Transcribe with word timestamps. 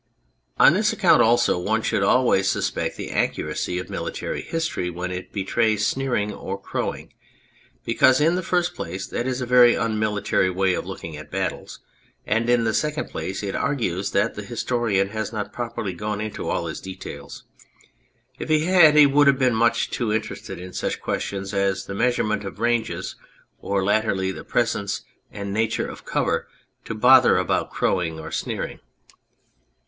On 0.57 0.73
this 0.73 0.91
account 0.91 1.21
also 1.21 1.59
one 1.59 1.83
should 1.83 2.01
always 2.01 2.49
suspect 2.49 2.97
the 2.97 3.11
accuracy 3.11 3.77
of 3.77 3.87
military 3.87 4.41
history 4.41 4.89
when 4.89 5.11
it 5.11 5.31
betrays 5.31 5.85
sneering 5.85 6.33
or 6.33 6.59
crowing, 6.59 7.13
because, 7.85 8.19
in 8.19 8.33
the 8.33 8.41
first 8.41 8.73
place, 8.73 9.05
that 9.05 9.27
is 9.27 9.41
a 9.41 9.45
very 9.45 9.75
unmilitary 9.75 10.49
way 10.49 10.73
of 10.73 10.87
looking 10.87 11.15
at 11.15 11.29
battles, 11.29 11.81
and, 12.25 12.49
in 12.49 12.63
the 12.63 12.73
second 12.73 13.11
place, 13.11 13.43
it 13.43 13.55
argues 13.55 14.09
that 14.09 14.33
the 14.33 14.41
historian 14.41 15.09
has 15.09 15.31
not 15.31 15.53
properly 15.53 15.93
gone 15.93 16.19
into 16.19 16.49
all 16.49 16.65
his 16.65 16.81
details. 16.81 17.43
If 18.39 18.49
he 18.49 18.65
had 18.65 18.95
he 18.95 19.05
would 19.05 19.27
have 19.27 19.37
been 19.37 19.53
much 19.53 19.91
too 19.91 20.11
interested 20.11 20.59
in 20.59 20.73
such 20.73 20.99
questions 20.99 21.53
as 21.53 21.85
the 21.85 21.93
measurement 21.93 22.43
of 22.43 22.59
ranges, 22.59 23.17
or, 23.59 23.83
latterly, 23.83 24.31
the 24.31 24.43
presence 24.43 25.03
and 25.31 25.53
nature 25.53 25.87
of 25.87 26.05
cover 26.05 26.47
to 26.85 26.95
bother 26.95 27.37
about 27.37 27.69
crowing 27.69 28.19
or 28.19 28.31
sneering. 28.31 28.79